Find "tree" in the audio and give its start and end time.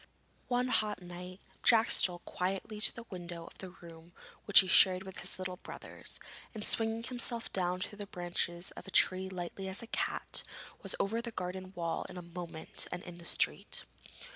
8.89-9.27